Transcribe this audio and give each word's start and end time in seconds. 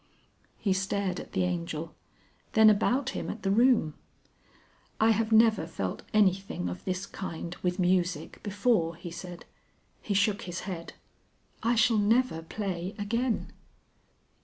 He 0.57 0.73
stared 0.73 1.19
at 1.19 1.33
the 1.33 1.43
Angel, 1.43 1.93
then 2.53 2.71
about 2.71 3.11
him 3.11 3.29
at 3.29 3.43
the 3.43 3.51
room. 3.51 3.93
"I 4.99 5.11
have 5.11 5.31
never 5.31 5.67
felt 5.67 6.01
anything 6.11 6.69
of 6.69 6.83
this 6.85 7.05
kind 7.05 7.55
with 7.61 7.77
music 7.77 8.41
before," 8.41 8.95
he 8.95 9.11
said. 9.11 9.45
He 10.01 10.15
shook 10.15 10.41
his 10.49 10.61
head. 10.61 10.93
"I 11.61 11.75
shall 11.75 11.99
never 11.99 12.41
play 12.41 12.95
again." 12.97 13.53